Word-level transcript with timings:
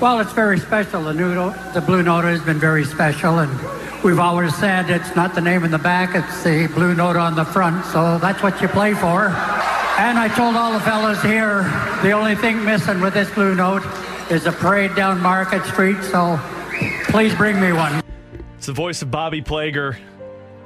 Well, 0.00 0.18
it's 0.20 0.32
very 0.32 0.58
special. 0.58 1.04
The 1.04 1.12
new, 1.12 1.34
the 1.74 1.82
Blue 1.82 2.02
Note 2.02 2.24
has 2.24 2.40
been 2.40 2.58
very 2.58 2.86
special, 2.86 3.40
and 3.40 4.02
we've 4.02 4.18
always 4.18 4.56
said 4.56 4.88
it's 4.88 5.14
not 5.14 5.34
the 5.34 5.42
name 5.42 5.62
in 5.62 5.70
the 5.70 5.78
back; 5.78 6.14
it's 6.14 6.42
the 6.42 6.68
Blue 6.68 6.94
Note 6.94 7.16
on 7.16 7.34
the 7.36 7.44
front. 7.44 7.84
So 7.84 8.16
that's 8.16 8.42
what 8.42 8.62
you 8.62 8.68
play 8.68 8.94
for. 8.94 9.26
And 9.98 10.18
I 10.18 10.32
told 10.34 10.56
all 10.56 10.72
the 10.72 10.80
fellas 10.80 11.20
here, 11.22 11.64
the 12.02 12.12
only 12.12 12.34
thing 12.34 12.64
missing 12.64 13.02
with 13.02 13.12
this 13.12 13.30
Blue 13.32 13.54
Note 13.54 13.82
is 14.30 14.46
a 14.46 14.52
parade 14.52 14.94
down 14.94 15.20
Market 15.20 15.66
Street. 15.66 16.02
So 16.04 16.40
please 17.08 17.34
bring 17.34 17.60
me 17.60 17.74
one. 17.74 18.02
It's 18.56 18.68
the 18.68 18.72
voice 18.72 19.02
of 19.02 19.10
Bobby 19.10 19.42
Plager, 19.42 19.98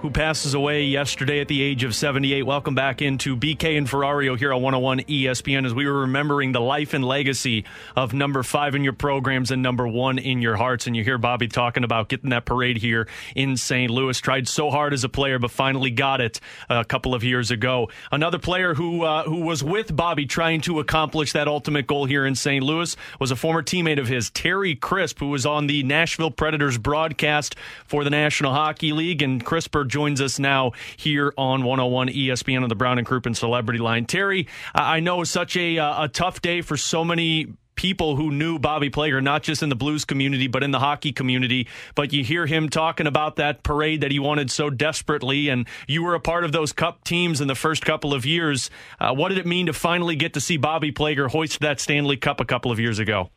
who 0.05 0.11
passes 0.11 0.53
away 0.53 0.85
yesterday 0.85 1.41
at 1.41 1.49
the 1.49 1.63
age 1.63 1.83
of 1.83 1.95
78. 1.95 2.43
Welcome 2.43 2.75
back 2.75 3.01
into 3.01 3.39
BK 3.39 3.79
and 3.79 3.87
Ferrario 3.87 4.39
here 4.39 4.53
on 4.53 4.61
101 4.61 4.99
ESPN 5.05 5.65
as 5.65 5.73
we 5.73 5.87
were 5.87 6.01
remembering 6.01 6.53
the 6.53 6.61
life 6.61 6.93
and 6.93 7.03
legacy 7.03 7.65
of 7.97 8.13
number 8.13 8.43
five 8.43 8.75
in 8.75 8.85
your 8.85 8.93
programs 8.93 9.51
and 9.51 9.63
number 9.63 9.89
one 9.89 10.19
in 10.19 10.43
your 10.43 10.57
hearts. 10.57 10.87
And 10.87 10.95
you 10.95 11.03
hear 11.03 11.17
Bobby 11.17 11.49
talking 11.49 11.85
about 11.85 12.11
getting 12.11 12.29
that 12.29 12.45
parade 12.45 12.77
here 12.77 13.09
in 13.35 13.57
St. 13.57 13.91
Louis. 13.91 14.21
Tried 14.21 14.47
so 14.47 14.71
hard 14.71 14.93
as 14.93 15.05
a 15.05 15.09
player, 15.09 15.39
but 15.39 15.51
finally 15.51 15.91
got 15.91 16.21
it 16.21 16.39
a 16.69 16.85
couple 16.85 17.15
of 17.15 17.25
years 17.25 17.51
ago. 17.51 17.89
Another 18.13 18.39
player 18.39 18.75
who 18.75 19.05
uh, 19.05 19.23
who 19.23 19.41
was 19.41 19.65
with 19.65 19.97
Bobby 19.97 20.27
trying 20.27 20.61
to 20.63 20.81
accomplish 20.81 21.33
that 21.33 21.49
ultimate 21.49 21.87
goal 21.87 22.05
here 22.05 22.27
in 22.27 22.35
St. 22.35 22.63
Louis 22.63 22.95
was 23.19 23.31
a 23.31 23.37
former 23.37 23.63
teammate 23.63 23.99
of 23.99 24.09
his, 24.09 24.29
Terry 24.29 24.75
Crisp, 24.75 25.21
who 25.21 25.31
was 25.31 25.47
on 25.47 25.67
the 25.67 25.83
Nashville 25.83 26.31
Predators 26.31 26.77
broadcast 26.77 27.57
for 27.87 28.05
the 28.05 28.11
National 28.11 28.53
Hockey 28.53 28.93
League. 28.93 29.23
And 29.23 29.43
Crisper 29.43 29.94
joins 29.95 30.21
us 30.21 30.41
now 30.41 30.73
here 30.97 31.33
on 31.39 31.63
101 31.63 32.09
ESPN 32.09 32.65
on 32.65 32.69
the 32.69 32.75
Brown 32.75 32.99
and 32.99 33.07
Crouppen 33.07 33.37
Celebrity 33.37 33.79
Line. 33.79 34.07
Terry, 34.07 34.49
I 34.75 34.99
know 34.99 35.23
such 35.23 35.57
a, 35.57 35.79
uh, 35.79 36.07
a 36.07 36.09
tough 36.09 36.43
day 36.43 36.63
for 36.63 36.77
so 36.77 37.05
many 37.05 37.55
people 37.77 38.17
who 38.17 38.33
knew 38.33 38.59
Bobby 38.59 38.91
Plager, 38.91 39.23
not 39.23 39.45
just 39.45 39.63
in 39.63 39.69
the 39.69 39.77
blues 39.77 40.05
community, 40.05 40.49
but 40.49 40.65
in 40.65 40.73
the 40.73 40.81
hockey 40.81 41.13
community. 41.13 41.69
But 41.95 42.13
you 42.13 42.25
hear 42.25 42.45
him 42.45 42.71
talking 42.71 43.07
about 43.07 43.37
that 43.37 43.63
parade 43.63 44.01
that 44.01 44.11
he 44.11 44.19
wanted 44.19 44.51
so 44.51 44.69
desperately, 44.69 45.49
and 45.49 45.69
you 45.87 46.03
were 46.03 46.17
a 46.17 46.21
part 46.21 46.43
of 46.43 46.51
those 46.51 46.73
cup 46.73 47.05
teams 47.05 47.41
in 47.41 47.47
the 47.47 47.55
first 47.55 47.85
couple 47.85 48.13
of 48.13 48.27
years. 48.27 48.71
Uh, 48.99 49.15
what 49.15 49.29
did 49.29 49.39
it 49.39 49.47
mean 49.47 49.67
to 49.67 49.73
finally 49.73 50.17
get 50.17 50.35
to 50.35 50.41
see 50.41 50.57
Bobby 50.57 50.91
Plager 50.91 51.31
hoist 51.31 51.61
that 51.61 51.79
Stanley 51.79 52.17
Cup 52.17 52.41
a 52.41 52.45
couple 52.45 52.73
of 52.73 52.81
years 52.81 52.99
ago? 52.99 53.31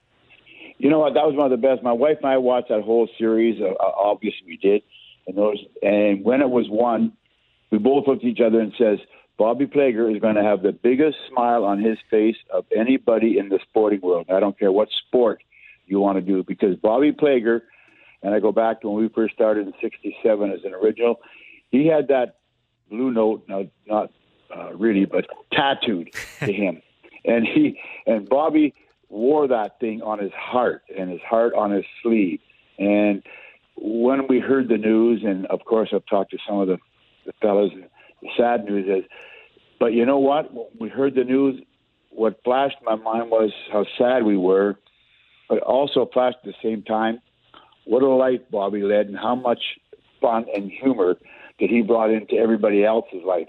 You 0.79 0.89
know 0.89 0.99
what? 0.99 1.13
That 1.13 1.27
was 1.27 1.35
one 1.35 1.51
of 1.51 1.61
the 1.61 1.67
best. 1.67 1.83
My 1.83 1.93
wife 1.93 2.17
and 2.23 2.31
I 2.31 2.37
watched 2.37 2.69
that 2.69 2.81
whole 2.81 3.07
series. 3.19 3.61
Uh, 3.61 3.73
obviously, 3.79 4.47
we 4.47 4.57
did. 4.57 4.81
And 5.27 5.37
those, 5.37 5.63
and 5.81 6.23
when 6.23 6.41
it 6.41 6.49
was 6.49 6.67
won, 6.69 7.13
we 7.69 7.77
both 7.77 8.07
looked 8.07 8.23
at 8.23 8.29
each 8.29 8.39
other 8.39 8.59
and 8.59 8.73
says, 8.77 8.99
Bobby 9.37 9.67
Plager 9.67 10.13
is 10.13 10.19
going 10.19 10.35
to 10.35 10.43
have 10.43 10.63
the 10.63 10.71
biggest 10.71 11.17
smile 11.29 11.63
on 11.63 11.79
his 11.79 11.97
face 12.09 12.37
of 12.51 12.65
anybody 12.75 13.37
in 13.37 13.49
the 13.49 13.59
sporting 13.69 14.01
world. 14.01 14.27
I 14.29 14.39
don't 14.39 14.57
care 14.57 14.71
what 14.71 14.89
sport 14.89 15.43
you 15.85 15.99
want 15.99 16.17
to 16.17 16.21
do 16.21 16.43
because 16.43 16.75
Bobby 16.75 17.11
Plager, 17.11 17.61
and 18.23 18.33
I 18.33 18.39
go 18.39 18.51
back 18.51 18.81
to 18.81 18.89
when 18.89 19.03
we 19.03 19.09
first 19.09 19.35
started 19.35 19.67
in 19.67 19.73
'67 19.79 20.51
as 20.51 20.63
an 20.63 20.73
original, 20.73 21.21
he 21.69 21.85
had 21.85 22.07
that 22.07 22.37
blue 22.89 23.11
note, 23.11 23.43
now 23.47 23.67
not 23.85 24.11
uh, 24.55 24.73
really, 24.73 25.05
but 25.05 25.25
tattooed 25.51 26.09
to 26.39 26.51
him, 26.51 26.81
and 27.25 27.45
he 27.45 27.79
and 28.07 28.27
Bobby 28.27 28.73
wore 29.09 29.47
that 29.47 29.79
thing 29.79 30.01
on 30.01 30.19
his 30.19 30.33
heart 30.33 30.83
and 30.97 31.11
his 31.11 31.21
heart 31.21 31.53
on 31.53 31.71
his 31.71 31.85
sleeve, 32.01 32.39
and 32.79 33.21
when 33.77 34.27
we 34.27 34.39
heard 34.39 34.69
the 34.69 34.77
news, 34.77 35.21
and 35.23 35.45
of 35.47 35.63
course 35.65 35.89
I've 35.93 36.05
talked 36.05 36.31
to 36.31 36.37
some 36.47 36.59
of 36.59 36.67
the, 36.67 36.77
the 37.25 37.31
the 38.21 38.29
sad 38.35 38.65
news 38.65 38.87
is, 38.87 39.09
but 39.79 39.93
you 39.93 40.05
know 40.05 40.17
what? 40.17 40.53
When 40.53 40.67
we 40.79 40.89
heard 40.89 41.15
the 41.15 41.23
news, 41.23 41.61
what 42.09 42.39
flashed 42.43 42.77
my 42.83 42.95
mind 42.95 43.29
was 43.29 43.51
how 43.71 43.85
sad 43.97 44.23
we 44.23 44.37
were, 44.37 44.75
but 45.47 45.59
also 45.59 46.09
flashed 46.11 46.37
at 46.43 46.45
the 46.45 46.53
same 46.63 46.81
time 46.83 47.19
what 47.85 48.03
a 48.03 48.07
life 48.07 48.41
Bobby 48.51 48.81
led 48.81 49.07
and 49.07 49.17
how 49.17 49.35
much 49.35 49.61
fun 50.19 50.45
and 50.53 50.71
humor 50.71 51.15
that 51.59 51.69
he 51.69 51.81
brought 51.81 52.09
into 52.11 52.35
everybody 52.35 52.83
else's 52.83 53.23
life. 53.25 53.47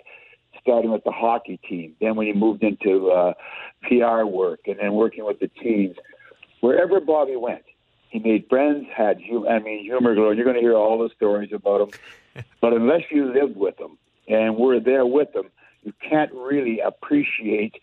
Starting 0.60 0.90
with 0.90 1.04
the 1.04 1.10
hockey 1.10 1.58
team, 1.68 1.94
then 2.00 2.14
when 2.14 2.26
he 2.26 2.32
moved 2.32 2.62
into 2.62 3.08
uh, 3.08 3.32
PR 3.82 4.24
work, 4.26 4.60
and 4.66 4.76
then 4.78 4.92
working 4.92 5.24
with 5.24 5.38
the 5.40 5.48
teams, 5.48 5.96
wherever 6.60 7.00
Bobby 7.00 7.36
went, 7.36 7.62
he 8.10 8.18
made 8.18 8.46
friends, 8.48 8.86
had 8.94 9.18
humor. 9.18 9.48
I 9.48 9.58
mean, 9.58 9.84
humor 9.84 10.14
galore. 10.14 10.34
You're 10.34 10.44
going 10.44 10.56
to 10.56 10.62
hear 10.62 10.74
all 10.74 10.98
the 10.98 11.10
stories 11.14 11.52
about 11.52 11.80
him, 11.82 12.44
but 12.60 12.72
unless 12.72 13.02
you 13.10 13.32
lived 13.32 13.56
with 13.56 13.78
him 13.78 13.98
and 14.28 14.56
were 14.56 14.80
there 14.80 15.06
with 15.06 15.34
him, 15.34 15.50
you 15.82 15.92
can't 16.08 16.32
really 16.32 16.80
appreciate 16.80 17.74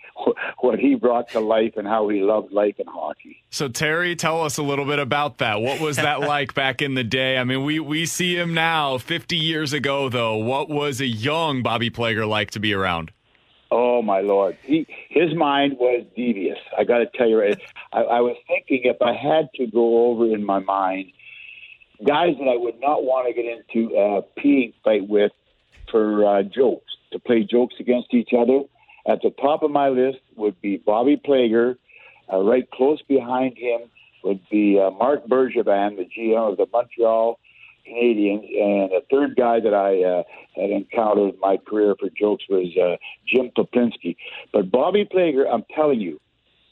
what 0.60 0.80
he 0.80 0.96
brought 0.96 1.30
to 1.30 1.40
life 1.40 1.74
and 1.78 1.88
how 1.88 2.10
he 2.10 2.22
loved 2.22 2.52
life 2.52 2.76
and 2.78 2.88
hockey. 2.88 3.44
So 3.50 3.68
Terry, 3.68 4.16
tell 4.16 4.42
us 4.44 4.58
a 4.58 4.64
little 4.64 4.86
bit 4.86 5.00
about 5.00 5.40
that. 5.40 5.62
What 5.62 5.80
was 5.80 5.96
that 5.96 6.20
like 6.36 6.54
back 6.54 6.82
in 6.82 6.94
the 6.94 7.04
day? 7.04 7.38
I 7.38 7.44
mean, 7.44 7.64
we 7.64 7.80
we 7.80 8.06
see 8.06 8.36
him 8.38 8.54
now. 8.54 8.98
Fifty 8.98 9.38
years 9.38 9.74
ago, 9.74 10.10
though, 10.10 10.36
what 10.36 10.70
was 10.70 11.02
a 11.02 11.08
young 11.08 11.64
Bobby 11.64 11.90
Plager 11.90 12.28
like 12.28 12.52
to 12.52 12.60
be 12.60 12.74
around? 12.74 13.12
Oh 13.78 14.02
my 14.02 14.22
lord, 14.22 14.58
he 14.64 14.88
his 15.10 15.36
mind 15.36 15.76
was 15.78 16.06
devious. 16.16 16.58
I 16.80 16.86
got 16.86 17.00
to 17.00 17.08
tell 17.14 17.28
you, 17.28 17.42
I, 17.92 18.00
I 18.00 18.22
was 18.22 18.38
thinking 18.48 18.84
if 18.86 19.02
I 19.02 19.12
had 19.12 19.50
to 19.56 19.68
go 19.68 20.08
over 20.08 20.34
in 20.34 20.46
my 20.46 20.60
mind 20.60 21.12
guys 22.00 22.36
that 22.40 22.48
I 22.48 22.56
would 22.56 22.80
not 22.80 23.04
want 23.04 23.28
to 23.28 23.34
get 23.34 23.46
into 23.46 23.94
a 23.98 24.22
peeing 24.40 24.74
fight 24.82 25.10
with 25.10 25.34
for 25.92 26.26
uh, 26.26 26.44
jokes 26.44 26.94
to 27.12 27.20
play 27.20 27.44
jokes 27.44 27.76
against 27.82 28.14
each 28.14 28.30
other. 28.38 28.62
At 29.08 29.20
the 29.22 29.32
top 29.42 29.62
of 29.62 29.72
my 29.72 29.90
list 29.90 30.20
would 30.38 30.60
be 30.62 30.78
Bobby 30.78 31.18
Plager. 31.18 31.76
Uh, 32.32 32.40
right 32.40 32.70
close 32.72 33.02
behind 33.10 33.58
him 33.58 33.82
would 34.24 34.40
be 34.50 34.80
uh, 34.80 34.90
Marc 34.90 35.28
Bergevin, 35.28 35.98
the 35.98 36.08
GM 36.18 36.52
of 36.52 36.58
the 36.58 36.66
Montreal 36.72 37.40
Canadiens, 37.88 38.44
and 38.60 38.92
a 38.94 39.02
third 39.12 39.36
guy 39.36 39.60
that 39.60 39.74
I 39.74 40.04
uh, 40.04 40.24
had 40.56 40.70
encountered 40.72 41.34
in 41.36 41.40
my 41.40 41.58
career 41.58 41.96
for 42.00 42.10
jokes 42.18 42.44
was 42.50 42.68
uh, 42.78 42.98
Jim 43.28 43.52
Poplinski. 43.58 44.16
But 44.52 44.72
Bobby 44.72 45.06
Plager, 45.06 45.46
I'm 45.52 45.64
telling 45.76 46.00
you, 46.00 46.20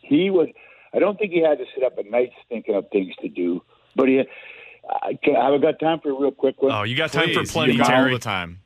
he 0.02 0.30
was. 0.30 0.48
I 0.94 1.00
don't 1.00 1.18
think 1.18 1.32
he 1.32 1.42
had 1.42 1.58
to 1.58 1.66
sit 1.74 1.84
up 1.84 1.94
at 1.98 2.10
nights 2.10 2.34
thinking 2.50 2.76
of 2.76 2.86
things 2.92 3.16
to 3.22 3.30
do, 3.30 3.62
but 3.96 4.08
he. 4.08 4.24
I, 4.90 5.18
have 5.52 5.62
got 5.62 5.80
time 5.80 6.02
for 6.02 6.10
a 6.10 6.20
real 6.20 6.32
quick 6.32 6.62
one. 6.62 6.72
Oh, 6.74 6.84
you 6.84 6.96
got 6.98 7.12
time 7.14 7.30
Please. 7.30 7.48
for 7.50 7.54
plenty, 7.54 7.72
You 7.74 7.78
got 7.80 7.88
Terry. 7.88 8.00
all 8.00 8.08
All 8.08 8.14
the 8.14 8.20
time. 8.20 8.60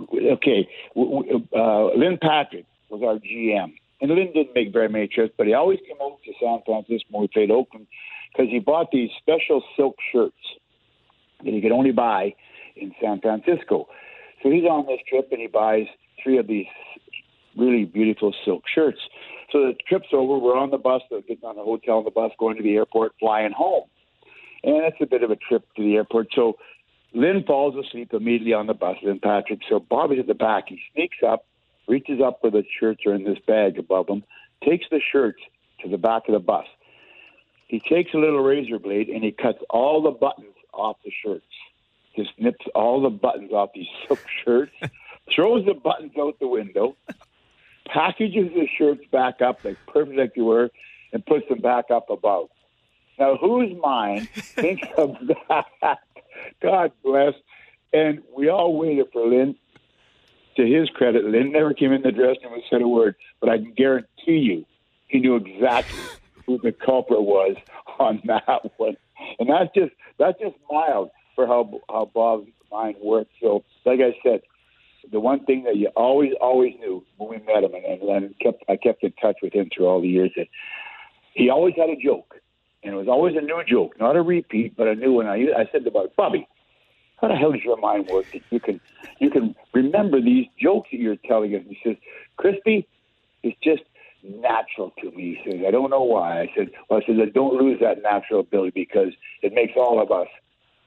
okay, 0.00 0.68
w- 0.94 1.22
w- 1.24 1.46
uh, 1.56 1.86
Lynn 1.96 2.18
Patrick 2.20 2.66
was 2.90 3.02
our 3.02 3.14
GM, 3.18 3.72
and 4.02 4.10
Lynn 4.10 4.32
didn't 4.34 4.54
make 4.54 4.70
very 4.72 4.88
many 4.90 5.08
trips, 5.08 5.32
but 5.38 5.46
he 5.46 5.54
always 5.54 5.78
came 5.88 5.96
over 6.00 6.16
to 6.26 6.32
San 6.40 6.60
Francisco 6.66 7.06
when 7.10 7.22
we 7.22 7.28
played 7.28 7.50
Oakland 7.50 7.86
because 8.32 8.50
he 8.50 8.58
bought 8.58 8.90
these 8.92 9.08
special 9.18 9.62
silk 9.76 9.96
shirts 10.12 10.36
that 11.44 11.52
he 11.52 11.60
could 11.60 11.72
only 11.72 11.92
buy 11.92 12.34
in 12.76 12.92
San 13.00 13.20
Francisco. 13.20 13.88
So 14.42 14.50
he's 14.50 14.64
on 14.64 14.86
this 14.86 15.00
trip 15.08 15.28
and 15.30 15.40
he 15.40 15.46
buys 15.46 15.86
three 16.22 16.38
of 16.38 16.46
these 16.46 16.66
really 17.56 17.84
beautiful 17.84 18.34
silk 18.44 18.64
shirts. 18.72 18.98
So 19.52 19.60
the 19.60 19.74
trip's 19.88 20.08
over. 20.12 20.38
We're 20.38 20.56
on 20.56 20.70
the 20.70 20.78
bus, 20.78 21.02
we're 21.10 21.22
getting 21.22 21.44
on 21.44 21.56
the 21.56 21.62
hotel 21.62 21.98
on 21.98 22.04
the 22.04 22.10
bus, 22.10 22.32
going 22.38 22.56
to 22.56 22.62
the 22.62 22.74
airport, 22.74 23.12
flying 23.18 23.52
home. 23.52 23.84
And 24.64 24.82
that's 24.82 24.96
a 25.00 25.06
bit 25.06 25.22
of 25.22 25.30
a 25.30 25.36
trip 25.36 25.64
to 25.76 25.82
the 25.82 25.94
airport. 25.94 26.28
So 26.34 26.58
Lynn 27.14 27.44
falls 27.46 27.74
asleep 27.76 28.12
immediately 28.12 28.52
on 28.52 28.66
the 28.66 28.74
bus, 28.74 28.96
Lynn 29.02 29.20
Patrick. 29.20 29.60
So 29.68 29.78
Bobby's 29.78 30.20
at 30.20 30.26
the 30.26 30.34
back. 30.34 30.64
He 30.68 30.80
sneaks 30.92 31.18
up, 31.26 31.46
reaches 31.88 32.20
up 32.24 32.38
where 32.42 32.50
the 32.50 32.64
shirts 32.78 33.02
are 33.06 33.14
in 33.14 33.24
this 33.24 33.38
bag 33.46 33.78
above 33.78 34.08
him, 34.08 34.24
takes 34.64 34.86
the 34.90 35.00
shirts 35.12 35.38
to 35.82 35.88
the 35.88 35.98
back 35.98 36.24
of 36.28 36.34
the 36.34 36.40
bus. 36.40 36.66
He 37.68 37.80
takes 37.80 38.12
a 38.14 38.18
little 38.18 38.42
razor 38.42 38.78
blade 38.78 39.08
and 39.08 39.24
he 39.24 39.32
cuts 39.32 39.58
all 39.70 40.02
the 40.02 40.10
buttons 40.10 40.55
off 40.76 40.96
the 41.04 41.12
shirts. 41.24 41.46
Just 42.16 42.30
nips 42.38 42.64
all 42.74 43.02
the 43.02 43.10
buttons 43.10 43.52
off 43.52 43.70
these 43.74 43.88
silk 44.06 44.20
shirts, 44.44 44.72
throws 45.34 45.64
the 45.66 45.74
buttons 45.74 46.12
out 46.18 46.38
the 46.40 46.48
window, 46.48 46.96
packages 47.86 48.52
the 48.54 48.68
shirts 48.78 49.02
back 49.10 49.40
up 49.42 49.60
like 49.64 49.76
perfect 49.86 50.18
like 50.18 50.34
they 50.34 50.42
were, 50.42 50.70
and 51.12 51.24
puts 51.24 51.48
them 51.48 51.60
back 51.60 51.86
up 51.90 52.10
above. 52.10 52.48
Now, 53.18 53.36
whose 53.36 53.72
mind 53.82 54.28
thinks 54.34 54.86
of 54.96 55.16
that? 55.48 55.98
God 56.60 56.92
bless. 57.02 57.34
And 57.92 58.22
we 58.36 58.48
all 58.48 58.76
waited 58.76 59.06
for 59.12 59.26
Lynn. 59.26 59.56
To 60.56 60.64
his 60.64 60.88
credit, 60.88 61.26
Lynn 61.26 61.52
never 61.52 61.74
came 61.74 61.92
in 61.92 62.00
the 62.00 62.10
dressing 62.10 62.44
room 62.44 62.54
and 62.54 62.62
said 62.70 62.80
a 62.80 62.88
word, 62.88 63.14
but 63.40 63.50
I 63.50 63.58
can 63.58 63.74
guarantee 63.74 64.38
you 64.38 64.64
he 65.06 65.18
knew 65.18 65.36
exactly 65.36 66.00
who 66.46 66.58
the 66.58 66.72
culprit 66.72 67.22
was 67.22 67.56
on 67.98 68.22
that 68.24 68.78
one. 68.78 68.96
And 69.38 69.48
that's 69.48 69.72
just 69.74 69.92
that's 70.18 70.38
just 70.40 70.56
mild 70.70 71.10
for 71.34 71.46
how 71.46 71.80
how 71.88 72.10
Bob's 72.12 72.48
mind 72.70 72.96
works. 73.02 73.30
So, 73.40 73.64
like 73.84 74.00
I 74.00 74.16
said, 74.22 74.40
the 75.10 75.20
one 75.20 75.44
thing 75.44 75.64
that 75.64 75.76
you 75.76 75.88
always 75.96 76.32
always 76.40 76.74
knew 76.78 77.04
when 77.16 77.30
we 77.30 77.36
met 77.46 77.64
him, 77.64 77.72
and, 77.74 78.02
and 78.02 78.38
kept 78.40 78.64
I 78.68 78.76
kept 78.76 79.02
in 79.02 79.12
touch 79.20 79.36
with 79.42 79.52
him 79.52 79.68
through 79.74 79.86
all 79.86 80.00
the 80.00 80.08
years, 80.08 80.30
that 80.36 80.48
he 81.34 81.50
always 81.50 81.74
had 81.76 81.90
a 81.90 81.96
joke, 81.96 82.34
and 82.82 82.94
it 82.94 82.96
was 82.96 83.08
always 83.08 83.36
a 83.36 83.40
new 83.40 83.62
joke, 83.66 83.98
not 84.00 84.16
a 84.16 84.22
repeat, 84.22 84.76
but 84.76 84.88
a 84.88 84.94
new 84.94 85.12
one. 85.12 85.26
I 85.26 85.46
I 85.56 85.68
said 85.70 85.86
about 85.86 86.14
Bobby, 86.16 86.48
how 87.20 87.28
the 87.28 87.34
hell 87.34 87.52
does 87.52 87.62
your 87.62 87.76
mind 87.76 88.06
work 88.06 88.26
that 88.32 88.42
you 88.50 88.60
can 88.60 88.80
you 89.18 89.30
can 89.30 89.54
remember 89.72 90.20
these 90.20 90.46
jokes 90.60 90.88
that 90.92 90.98
you're 90.98 91.16
telling 91.16 91.54
us? 91.54 91.62
He 91.68 91.78
says, 91.84 91.96
Crispy, 92.36 92.86
it's 93.42 93.56
just 93.62 93.82
natural 94.28 94.92
to 95.02 95.10
me. 95.12 95.40
He 95.44 95.50
says, 95.50 95.60
I 95.66 95.70
don't 95.70 95.90
know 95.90 96.02
why. 96.02 96.42
I 96.42 96.50
said, 96.56 96.70
well, 96.88 97.00
I 97.02 97.06
said, 97.06 97.32
don't 97.32 97.54
lose 97.54 97.78
that 97.80 98.02
natural 98.02 98.40
ability 98.40 98.72
because 98.74 99.12
it 99.42 99.52
makes 99.52 99.72
all 99.76 100.00
of 100.00 100.10
us 100.10 100.28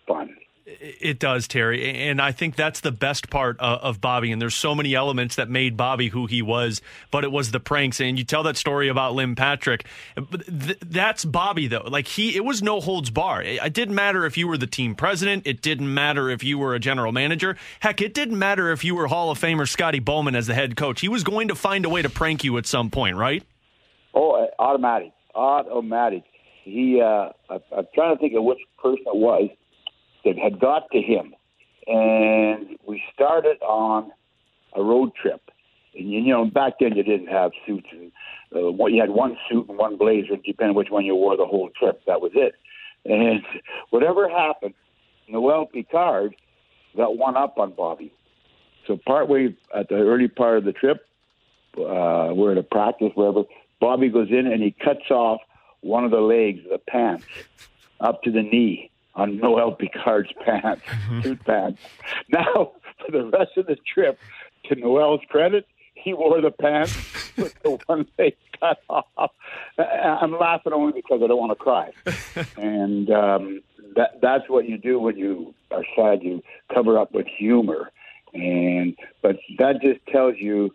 fun. 0.07 0.35
It 0.81 1.17
does, 1.17 1.47
Terry, 1.47 2.07
and 2.07 2.21
I 2.21 2.31
think 2.31 2.55
that's 2.55 2.81
the 2.81 2.91
best 2.91 3.29
part 3.29 3.59
of 3.59 3.99
Bobby. 3.99 4.31
And 4.31 4.41
there's 4.41 4.55
so 4.55 4.75
many 4.75 4.93
elements 4.93 5.35
that 5.35 5.49
made 5.49 5.75
Bobby 5.75 6.09
who 6.09 6.27
he 6.27 6.41
was, 6.43 6.81
but 7.09 7.23
it 7.23 7.31
was 7.31 7.51
the 7.51 7.59
pranks. 7.59 7.99
And 7.99 8.19
you 8.19 8.23
tell 8.23 8.43
that 8.43 8.55
story 8.55 8.87
about 8.87 9.15
Lynn 9.15 9.35
Patrick, 9.35 9.85
that's 10.15 11.25
Bobby 11.25 11.67
though. 11.67 11.87
Like 11.87 12.07
he, 12.07 12.35
it 12.35 12.45
was 12.45 12.61
no 12.61 12.81
holds 12.81 13.09
bar. 13.09 13.41
It 13.41 13.73
didn't 13.73 13.95
matter 13.95 14.25
if 14.25 14.37
you 14.37 14.47
were 14.47 14.57
the 14.57 14.67
team 14.67 14.93
president. 14.93 15.47
It 15.47 15.61
didn't 15.61 15.91
matter 15.91 16.29
if 16.29 16.43
you 16.43 16.59
were 16.59 16.75
a 16.75 16.79
general 16.79 17.11
manager. 17.11 17.57
Heck, 17.79 17.99
it 18.01 18.13
didn't 18.13 18.37
matter 18.37 18.71
if 18.71 18.83
you 18.83 18.93
were 18.93 19.07
Hall 19.07 19.31
of 19.31 19.39
Famer 19.39 19.67
Scotty 19.67 19.99
Bowman 19.99 20.35
as 20.35 20.45
the 20.45 20.53
head 20.53 20.75
coach. 20.75 21.01
He 21.01 21.09
was 21.09 21.23
going 21.23 21.47
to 21.47 21.55
find 21.55 21.83
a 21.85 21.89
way 21.89 22.03
to 22.03 22.09
prank 22.09 22.43
you 22.43 22.57
at 22.57 22.67
some 22.67 22.91
point, 22.91 23.15
right? 23.15 23.43
Oh, 24.13 24.47
automatic, 24.59 25.13
automatic. 25.33 26.23
He, 26.63 27.01
uh, 27.01 27.29
I'm 27.49 27.87
trying 27.95 28.15
to 28.15 28.19
think 28.19 28.35
of 28.35 28.43
which 28.43 28.59
person 28.77 29.05
it 29.07 29.15
was 29.15 29.49
that 30.29 30.39
had 30.39 30.59
got 30.59 30.89
to 30.91 31.01
him, 31.01 31.33
and 31.87 32.77
we 32.85 33.01
started 33.13 33.57
on 33.61 34.11
a 34.75 34.81
road 34.81 35.11
trip. 35.19 35.41
And 35.95 36.11
you 36.11 36.21
know, 36.21 36.45
back 36.45 36.73
then 36.79 36.95
you 36.95 37.03
didn't 37.03 37.27
have 37.27 37.51
suits, 37.65 37.87
and 37.91 38.11
uh, 38.55 38.71
what 38.71 38.91
you 38.91 39.01
had 39.01 39.09
one 39.09 39.37
suit 39.49 39.67
and 39.69 39.77
one 39.77 39.97
blazer, 39.97 40.35
depending 40.45 40.75
which 40.75 40.89
one 40.91 41.05
you 41.05 41.15
wore 41.15 41.35
the 41.35 41.45
whole 41.45 41.69
trip. 41.77 42.01
That 42.05 42.21
was 42.21 42.31
it. 42.35 42.53
And 43.05 43.41
whatever 43.89 44.29
happened, 44.29 44.75
Noel 45.27 45.65
Picard 45.65 46.35
got 46.95 47.17
one 47.17 47.35
up 47.35 47.57
on 47.57 47.73
Bobby. 47.73 48.13
So 48.87 48.97
partway 49.05 49.55
at 49.75 49.89
the 49.89 49.95
early 49.95 50.27
part 50.27 50.57
of 50.57 50.65
the 50.65 50.73
trip, 50.73 51.05
uh, 51.77 52.29
we're 52.33 52.51
at 52.51 52.57
a 52.57 52.63
practice, 52.63 53.11
wherever. 53.15 53.43
Bobby 53.79 54.09
goes 54.09 54.29
in 54.29 54.47
and 54.47 54.61
he 54.61 54.71
cuts 54.71 55.09
off 55.09 55.41
one 55.81 56.03
of 56.03 56.11
the 56.11 56.19
legs, 56.19 56.61
the 56.69 56.79
pants, 56.79 57.25
up 57.99 58.23
to 58.23 58.31
the 58.31 58.41
knee 58.41 58.89
on 59.19 59.37
Noel 59.37 59.73
Picard's 59.73 60.31
pants, 60.45 60.81
mm-hmm. 60.85 61.21
suit 61.21 61.45
pants. 61.45 61.81
Now, 62.29 62.73
for 62.99 63.11
the 63.11 63.25
rest 63.25 63.57
of 63.57 63.65
the 63.65 63.75
trip, 63.75 64.19
to 64.65 64.75
Noel's 64.75 65.21
credit, 65.29 65.67
he 65.93 66.13
wore 66.13 66.41
the 66.41 66.51
pants 66.51 66.95
with 67.37 67.61
the 67.63 67.77
one 67.87 68.07
leg 68.17 68.35
cut 68.59 68.79
off. 68.89 69.31
I'm 69.77 70.37
laughing 70.37 70.73
only 70.73 70.93
because 70.93 71.21
I 71.23 71.27
don't 71.27 71.39
want 71.39 71.51
to 71.51 71.55
cry. 71.55 71.91
and 72.57 73.09
um, 73.09 73.61
that 73.95 74.19
that's 74.21 74.49
what 74.49 74.67
you 74.67 74.77
do 74.77 74.99
when 74.99 75.17
you 75.17 75.53
are 75.71 75.83
sad. 75.95 76.23
You 76.23 76.41
cover 76.73 76.97
up 76.97 77.11
with 77.13 77.27
humor. 77.27 77.91
And 78.33 78.95
but 79.21 79.37
that 79.57 79.81
just 79.81 80.05
tells 80.07 80.35
you 80.37 80.71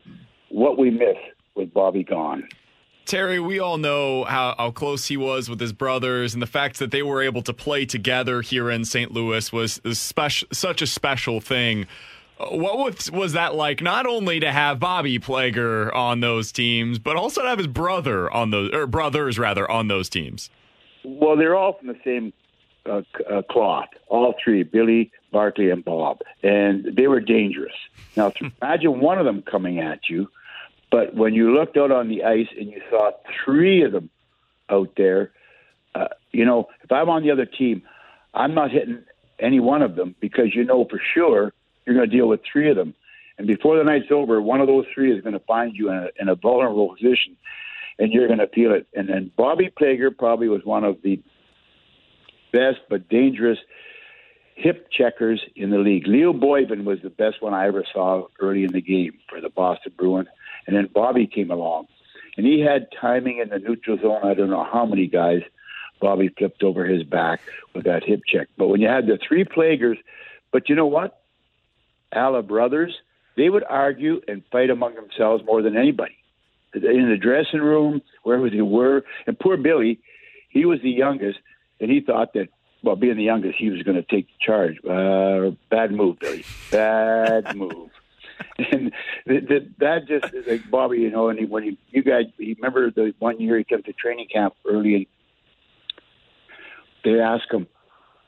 what 0.48 0.76
we 0.76 0.90
miss 0.90 1.16
with 1.54 1.72
Bobby 1.72 2.04
gone. 2.04 2.48
Terry, 3.06 3.38
we 3.38 3.58
all 3.58 3.76
know 3.76 4.24
how, 4.24 4.54
how, 4.56 4.70
close 4.70 5.06
he 5.06 5.16
was 5.16 5.48
with 5.48 5.60
his 5.60 5.72
brothers, 5.72 6.34
and 6.34 6.42
the 6.42 6.46
fact 6.46 6.78
that 6.78 6.90
they 6.90 7.02
were 7.02 7.22
able 7.22 7.42
to 7.42 7.52
play 7.52 7.84
together 7.84 8.40
here 8.40 8.70
in 8.70 8.84
St. 8.84 9.12
Louis 9.12 9.52
was, 9.52 9.80
special, 9.92 10.48
such 10.52 10.80
a 10.80 10.86
special 10.86 11.40
thing. 11.40 11.86
Uh, 12.38 12.46
what 12.56 12.78
was, 12.78 13.10
was 13.10 13.32
that 13.34 13.54
like? 13.54 13.82
Not 13.82 14.06
only 14.06 14.40
to 14.40 14.50
have 14.50 14.80
Bobby 14.80 15.18
Plager 15.18 15.94
on 15.94 16.20
those 16.20 16.50
teams, 16.50 16.98
but 16.98 17.16
also 17.16 17.42
to 17.42 17.48
have 17.48 17.58
his 17.58 17.66
brother 17.66 18.32
on 18.32 18.50
those, 18.50 18.72
or 18.72 18.86
brothers 18.86 19.38
rather, 19.38 19.70
on 19.70 19.88
those 19.88 20.08
teams. 20.08 20.50
Well, 21.04 21.36
they're 21.36 21.54
all 21.54 21.74
from 21.74 21.88
the 21.88 21.98
same 22.04 22.32
uh, 22.86 23.02
uh, 23.30 23.42
cloth. 23.42 23.88
All 24.08 24.34
three, 24.42 24.62
Billy, 24.62 25.10
Barclay, 25.30 25.70
and 25.70 25.84
Bob, 25.84 26.20
and 26.42 26.96
they 26.96 27.06
were 27.06 27.20
dangerous. 27.20 27.74
Now, 28.16 28.32
imagine 28.62 29.00
one 29.00 29.18
of 29.18 29.26
them 29.26 29.42
coming 29.42 29.80
at 29.80 30.08
you 30.08 30.28
but 30.94 31.12
when 31.12 31.34
you 31.34 31.52
looked 31.52 31.76
out 31.76 31.90
on 31.90 32.08
the 32.08 32.22
ice 32.22 32.46
and 32.56 32.70
you 32.70 32.80
saw 32.88 33.10
three 33.44 33.82
of 33.82 33.90
them 33.90 34.10
out 34.70 34.90
there, 34.96 35.32
uh, 35.96 36.06
you 36.30 36.44
know, 36.44 36.68
if 36.84 36.92
I'm 36.92 37.08
on 37.08 37.24
the 37.24 37.32
other 37.32 37.46
team, 37.46 37.82
I'm 38.32 38.54
not 38.54 38.70
hitting 38.70 39.02
any 39.40 39.58
one 39.58 39.82
of 39.82 39.96
them 39.96 40.14
because 40.20 40.54
you 40.54 40.62
know 40.62 40.86
for 40.88 41.00
sure 41.12 41.52
you're 41.84 41.96
going 41.96 42.08
to 42.08 42.16
deal 42.16 42.28
with 42.28 42.42
three 42.44 42.70
of 42.70 42.76
them. 42.76 42.94
And 43.38 43.48
before 43.48 43.76
the 43.76 43.82
night's 43.82 44.12
over, 44.12 44.40
one 44.40 44.60
of 44.60 44.68
those 44.68 44.84
three 44.94 45.12
is 45.12 45.20
going 45.20 45.32
to 45.32 45.40
find 45.40 45.74
you 45.74 45.90
in 45.90 45.96
a, 45.96 46.08
in 46.20 46.28
a 46.28 46.36
vulnerable 46.36 46.94
position, 46.94 47.36
and 47.98 48.12
you're 48.12 48.28
going 48.28 48.38
to 48.38 48.46
feel 48.46 48.72
it. 48.72 48.86
And 48.94 49.08
then 49.08 49.32
Bobby 49.36 49.72
Plager 49.76 50.16
probably 50.16 50.46
was 50.46 50.60
one 50.62 50.84
of 50.84 51.02
the 51.02 51.20
best 52.52 52.78
but 52.88 53.08
dangerous 53.08 53.58
hip 54.54 54.86
checkers 54.96 55.42
in 55.56 55.70
the 55.70 55.78
league. 55.78 56.06
Leo 56.06 56.32
Boivin 56.32 56.84
was 56.84 57.00
the 57.02 57.10
best 57.10 57.42
one 57.42 57.52
I 57.52 57.66
ever 57.66 57.82
saw 57.92 58.28
early 58.40 58.62
in 58.62 58.70
the 58.70 58.80
game 58.80 59.18
for 59.28 59.40
the 59.40 59.48
Boston 59.48 59.92
Bruins. 59.96 60.28
And 60.66 60.76
then 60.76 60.88
Bobby 60.92 61.26
came 61.26 61.50
along, 61.50 61.86
and 62.36 62.46
he 62.46 62.60
had 62.60 62.88
timing 63.00 63.38
in 63.38 63.48
the 63.50 63.58
neutral 63.58 63.98
zone. 63.98 64.20
I 64.24 64.34
don't 64.34 64.50
know 64.50 64.64
how 64.64 64.86
many 64.86 65.06
guys 65.06 65.42
Bobby 66.00 66.28
flipped 66.28 66.62
over 66.62 66.84
his 66.84 67.02
back 67.02 67.40
with 67.74 67.84
that 67.84 68.04
hip 68.04 68.22
check. 68.26 68.48
But 68.56 68.68
when 68.68 68.80
you 68.80 68.88
had 68.88 69.06
the 69.06 69.18
three 69.26 69.44
Plagers, 69.44 69.98
but 70.52 70.68
you 70.68 70.74
know 70.74 70.86
what? 70.86 71.20
Alla 72.12 72.42
brothers, 72.42 72.94
they 73.36 73.48
would 73.48 73.64
argue 73.64 74.20
and 74.28 74.42
fight 74.50 74.70
among 74.70 74.94
themselves 74.94 75.44
more 75.44 75.62
than 75.62 75.76
anybody. 75.76 76.16
In 76.74 77.08
the 77.08 77.16
dressing 77.20 77.60
room, 77.60 78.02
wherever 78.22 78.50
they 78.50 78.60
were. 78.60 79.04
And 79.26 79.38
poor 79.38 79.56
Billy, 79.56 80.00
he 80.48 80.64
was 80.64 80.80
the 80.82 80.90
youngest, 80.90 81.38
and 81.80 81.90
he 81.90 82.00
thought 82.00 82.32
that 82.34 82.48
well, 82.84 82.96
being 82.96 83.16
the 83.16 83.24
youngest, 83.24 83.58
he 83.58 83.70
was 83.70 83.82
going 83.82 83.96
to 83.96 84.02
take 84.02 84.28
charge. 84.38 84.76
Uh, 84.84 85.52
bad 85.70 85.90
move, 85.90 86.18
Billy. 86.18 86.44
Bad 86.70 87.56
move. 87.56 87.90
and 88.58 88.92
that, 89.26 89.66
that 89.78 90.08
just 90.08 90.32
like 90.46 90.70
Bobby, 90.70 90.98
you 90.98 91.10
know, 91.10 91.28
and 91.28 91.38
he, 91.38 91.44
when 91.44 91.62
he, 91.62 91.78
you 91.90 92.02
guys, 92.02 92.24
you 92.36 92.54
remember 92.56 92.90
the 92.90 93.14
one 93.18 93.40
year 93.40 93.58
he 93.58 93.64
came 93.64 93.82
to 93.82 93.92
training 93.92 94.28
camp 94.32 94.54
early, 94.68 94.94
and 94.94 95.06
they 97.04 97.20
asked 97.20 97.50
him, 97.50 97.66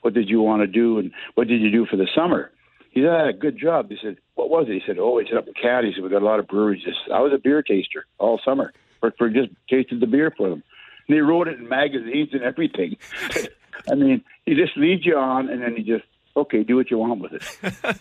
"What 0.02 0.14
did 0.14 0.28
you 0.28 0.40
want 0.42 0.62
to 0.62 0.66
do, 0.66 0.98
and 0.98 1.12
what 1.34 1.48
did 1.48 1.60
you 1.60 1.70
do 1.70 1.86
for 1.86 1.96
the 1.96 2.08
summer?" 2.14 2.50
He 2.90 3.02
said, 3.02 3.10
"I 3.10 3.18
had 3.26 3.28
a 3.28 3.32
"Good 3.32 3.58
job." 3.58 3.88
They 3.88 3.98
said, 4.02 4.16
"What 4.34 4.50
was 4.50 4.66
it?" 4.68 4.74
He 4.74 4.82
said, 4.86 4.98
"Oh, 4.98 5.18
he 5.18 5.26
said 5.28 5.38
up 5.38 5.46
in 5.46 5.54
Canada. 5.54 5.88
He 5.88 5.94
said 5.94 6.02
we 6.02 6.10
got 6.10 6.22
a 6.22 6.26
lot 6.26 6.40
of 6.40 6.48
breweries. 6.48 6.82
Just 6.82 6.98
I 7.12 7.20
was 7.20 7.32
a 7.32 7.38
beer 7.38 7.62
taster 7.62 8.06
all 8.18 8.40
summer, 8.44 8.72
for, 9.00 9.12
for 9.16 9.28
just 9.28 9.50
tasted 9.68 10.00
the 10.00 10.06
beer 10.06 10.32
for 10.36 10.50
them." 10.50 10.62
And 11.08 11.16
they 11.16 11.20
wrote 11.20 11.48
it 11.48 11.58
in 11.58 11.68
magazines 11.68 12.30
and 12.32 12.42
everything. 12.42 12.96
I 13.90 13.94
mean, 13.94 14.24
he 14.44 14.54
just 14.54 14.76
leads 14.76 15.06
you 15.06 15.16
on, 15.16 15.48
and 15.48 15.62
then 15.62 15.76
he 15.76 15.82
just 15.82 16.04
okay, 16.36 16.62
do 16.62 16.76
what 16.76 16.90
you 16.90 16.98
want 16.98 17.20
with 17.20 17.32
it. 17.32 17.96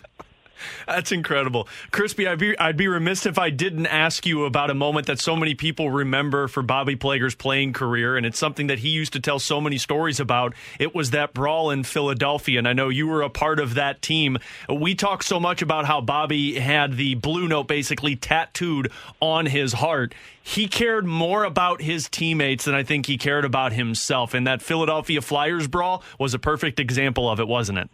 That's 0.86 1.12
incredible. 1.12 1.68
Crispy, 1.90 2.26
I'd 2.26 2.38
be, 2.38 2.58
I'd 2.58 2.76
be 2.76 2.88
remiss 2.88 3.26
if 3.26 3.38
I 3.38 3.50
didn't 3.50 3.86
ask 3.86 4.26
you 4.26 4.44
about 4.44 4.70
a 4.70 4.74
moment 4.74 5.06
that 5.06 5.20
so 5.20 5.36
many 5.36 5.54
people 5.54 5.90
remember 5.90 6.48
for 6.48 6.62
Bobby 6.62 6.96
Plager's 6.96 7.34
playing 7.34 7.72
career, 7.72 8.16
and 8.16 8.24
it's 8.24 8.38
something 8.38 8.66
that 8.68 8.80
he 8.80 8.88
used 8.88 9.12
to 9.14 9.20
tell 9.20 9.38
so 9.38 9.60
many 9.60 9.78
stories 9.78 10.20
about. 10.20 10.54
It 10.78 10.94
was 10.94 11.10
that 11.10 11.34
brawl 11.34 11.70
in 11.70 11.84
Philadelphia, 11.84 12.58
and 12.58 12.68
I 12.68 12.72
know 12.72 12.88
you 12.88 13.06
were 13.06 13.22
a 13.22 13.30
part 13.30 13.60
of 13.60 13.74
that 13.74 14.02
team. 14.02 14.38
We 14.68 14.94
talk 14.94 15.22
so 15.22 15.40
much 15.40 15.62
about 15.62 15.86
how 15.86 16.00
Bobby 16.00 16.58
had 16.58 16.96
the 16.96 17.14
blue 17.14 17.48
note 17.48 17.68
basically 17.68 18.16
tattooed 18.16 18.90
on 19.20 19.46
his 19.46 19.74
heart. 19.74 20.14
He 20.42 20.68
cared 20.68 21.06
more 21.06 21.44
about 21.44 21.82
his 21.82 22.08
teammates 22.08 22.66
than 22.66 22.74
I 22.74 22.84
think 22.84 23.06
he 23.06 23.18
cared 23.18 23.44
about 23.44 23.72
himself, 23.72 24.32
and 24.32 24.46
that 24.46 24.62
Philadelphia 24.62 25.20
Flyers 25.20 25.66
brawl 25.66 26.04
was 26.18 26.34
a 26.34 26.38
perfect 26.38 26.78
example 26.78 27.28
of 27.28 27.40
it, 27.40 27.48
wasn't 27.48 27.78
it? 27.78 27.90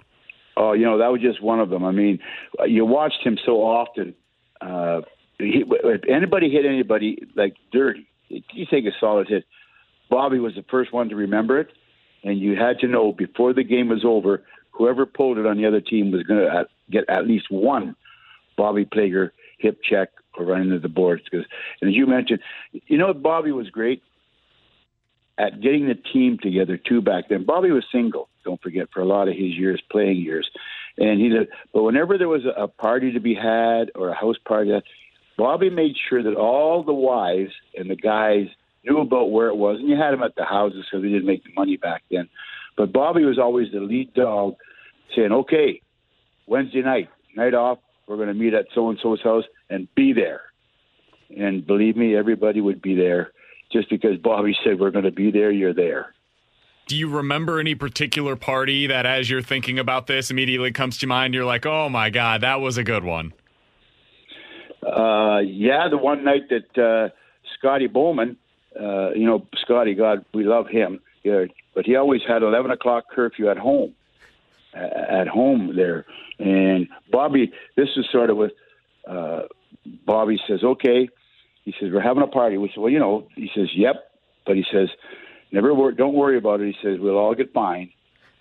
Oh, 0.57 0.73
you 0.73 0.85
know, 0.85 0.99
that 0.99 1.09
was 1.09 1.21
just 1.21 1.43
one 1.43 1.61
of 1.61 1.71
them. 1.71 1.85
I 1.85 1.93
mean, 1.93 2.19
you 2.67 2.85
watched 2.85 3.25
him 3.25 3.39
so 3.45 3.63
often 3.63 4.15
uh, 4.63 5.01
he, 5.39 5.65
if 5.67 6.03
anybody 6.09 6.51
hit 6.51 6.65
anybody 6.65 7.19
like 7.35 7.57
dirty, 7.73 8.07
you 8.29 8.67
take 8.71 8.85
a 8.85 8.93
solid 9.01 9.29
hit. 9.29 9.45
Bobby 10.09 10.39
was 10.39 10.55
the 10.55 10.65
first 10.71 10.93
one 10.93 11.09
to 11.09 11.17
remember 11.17 11.59
it, 11.59 11.69
and 12.23 12.39
you 12.39 12.57
had 12.57 12.79
to 12.81 12.89
know 12.89 13.13
before 13.13 13.53
the 13.53 13.65
game 13.65 13.89
was 13.89 14.05
over, 14.05 14.45
whoever 14.71 15.07
pulled 15.07 15.39
it 15.39 15.47
on 15.47 15.57
the 15.57 15.67
other 15.67 15.81
team 15.81 16.13
was 16.13 16.23
going 16.23 16.41
to 16.41 16.67
get 16.91 17.05
at 17.09 17.27
least 17.27 17.47
one 17.51 17.97
Bobby 18.57 18.85
Plager 18.85 19.31
hip 19.59 19.81
check 19.83 20.11
or 20.37 20.45
run 20.45 20.63
into 20.63 20.79
the 20.79 20.89
boards. 20.89 21.23
Because, 21.25 21.47
and 21.81 21.91
as 21.91 21.97
you 21.97 22.07
mentioned, 22.07 22.41
you 22.73 22.99
know, 22.99 23.13
Bobby 23.13 23.53
was 23.53 23.69
great 23.71 24.03
at 25.43 25.61
getting 25.61 25.89
the 25.89 25.95
team 25.95 26.39
together 26.41 26.77
too 26.77 27.01
back 27.03 27.29
then. 27.29 27.45
Bobby 27.45 27.73
was 27.73 27.85
single, 27.91 28.29
don't 28.45 28.63
forget, 28.63 28.89
for 28.93 29.01
a 29.01 29.05
lot 29.05 29.27
of 29.27 29.35
his 29.35 29.53
years, 29.59 29.83
playing 29.91 30.19
years. 30.19 30.49
And 30.97 31.21
he 31.21 31.31
did, 31.31 31.49
but 31.73 31.83
whenever 31.83 32.17
there 32.17 32.29
was 32.29 32.43
a 32.45 32.69
party 32.69 33.13
to 33.13 33.21
be 33.21 33.35
had 33.35 33.91
or 33.95 34.11
a 34.11 34.15
house 34.15 34.37
party, 34.47 34.71
Bobby 35.37 35.71
made 35.71 35.97
sure 36.09 36.23
that 36.23 36.37
all 36.37 36.85
the 36.85 36.93
wives 36.93 37.53
and 37.77 37.91
the 37.91 37.97
guys 37.97 38.47
knew 38.85 39.01
about 39.01 39.31
where 39.31 39.49
it 39.49 39.57
was, 39.57 39.79
and 39.79 39.89
you 39.89 39.97
had 39.97 40.13
them 40.13 40.23
at 40.23 40.37
the 40.37 40.45
houses 40.45 40.85
because 40.85 41.03
they 41.03 41.09
didn't 41.09 41.27
make 41.27 41.43
the 41.45 41.53
money 41.57 41.77
back 41.77 42.03
then. 42.11 42.29
But 42.77 42.93
Bobby 42.93 43.25
was 43.25 43.39
always 43.39 43.73
the 43.73 43.81
lead 43.81 44.13
dog, 44.15 44.57
saying, 45.17 45.33
"Okay, 45.33 45.81
Wednesday 46.47 46.83
night, 46.83 47.09
night 47.35 47.55
off, 47.55 47.79
we're 48.07 48.17
going 48.17 48.29
to 48.29 48.35
meet 48.35 48.55
at 48.55 48.67
so 48.75 48.91
and 48.91 48.99
so's 49.03 49.23
house 49.23 49.45
and 49.71 49.93
be 49.95 50.13
there." 50.13 50.43
And 51.37 51.67
believe 51.67 51.97
me, 51.97 52.15
everybody 52.15 52.61
would 52.61 52.83
be 52.83 52.95
there. 52.95 53.33
Just 53.73 53.89
because 53.89 54.19
Bobby 54.19 54.57
said 54.65 54.79
we're 54.79 54.91
going 54.91 55.05
to 55.05 55.11
be 55.11 55.31
there, 55.31 55.51
you're 55.51 55.73
there. 55.73 56.15
Do 56.87 56.97
you 56.97 57.09
remember 57.09 57.59
any 57.61 57.75
particular 57.75 58.37
party 58.37 58.87
that, 58.89 59.07
as 59.07 59.31
you're 59.31 59.41
thinking 59.41 59.79
about 59.79 60.09
this, 60.09 60.31
immediately 60.31 60.73
comes 60.73 60.99
to 60.99 61.07
mind? 61.07 61.33
You're 61.33 61.45
like, 61.45 61.65
"Oh 61.65 61.89
my 61.89 62.11
god, 62.11 62.43
that 62.43 62.61
was 62.61 62.77
a 62.77 62.85
good 62.85 63.05
one." 63.05 63.33
Uh, 64.85 65.39
yeah, 65.39 65.89
the 65.89 65.97
one 65.97 66.25
night 66.25 66.49
that 66.51 66.79
uh, 66.79 67.09
Scotty 67.57 67.87
Bowman, 67.87 68.37
uh, 68.79 69.11
you 69.13 69.27
know, 69.27 69.47
Scotty, 69.63 69.95
God, 69.95 70.25
we 70.35 70.45
love 70.45 70.67
him, 70.69 71.01
yeah, 71.23 71.45
but 71.75 71.87
he 71.87 71.97
always 71.97 72.23
had 72.27 72.43
11 72.43 72.71
o'clock 72.71 73.05
curfew 73.11 73.49
at 73.49 73.59
home, 73.59 73.95
at 74.75 75.29
home 75.29 75.75
there. 75.77 76.05
And 76.39 76.89
Bobby, 77.11 77.53
this 77.77 77.91
is 77.97 78.07
sort 78.11 78.31
of 78.31 78.37
with, 78.37 78.53
uh, 79.07 79.43
Bobby 80.05 80.41
says, 80.49 80.65
okay. 80.65 81.09
He 81.65 81.75
says, 81.79 81.91
we're 81.93 82.01
having 82.01 82.23
a 82.23 82.27
party. 82.29 82.59
We 82.59 82.69
said, 82.69 82.81
well, 82.81 82.91
you 82.91 82.99
know, 82.99 83.27
he 83.35 83.51
says, 83.55 83.69
yep. 83.75 84.11
But 84.45 84.57
he 84.57 84.65
says, 84.73 84.89
never 85.53 85.73
worry, 85.73 85.95
don't 85.95 86.15
worry 86.15 86.37
about 86.37 86.61
it. 86.61 86.67
He 86.67 86.77
says, 86.83 86.99
we'll 86.99 87.19
all 87.19 87.35
get 87.35 87.53
fined. 87.53 87.91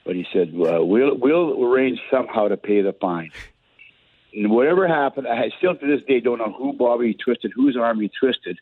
But 0.04 0.16
he 0.16 0.26
said, 0.34 0.50
uh, 0.50 0.84
we'll, 0.84 1.16
we'll 1.18 1.64
arrange 1.64 2.00
somehow 2.10 2.48
to 2.48 2.58
pay 2.58 2.82
the 2.82 2.94
fine. 2.94 3.32
And 4.34 4.50
whatever 4.50 4.88
happened, 4.88 5.28
I 5.28 5.52
still 5.58 5.76
to 5.76 5.88
this 5.88 6.06
day 6.08 6.22
don't 6.22 6.40
know 6.40 6.54
who 6.58 6.74
Bobby 6.74 7.14
twisted, 7.14 7.52
whose 7.56 7.78
arm 7.78 8.00
he 8.00 8.10
twisted, 8.20 8.58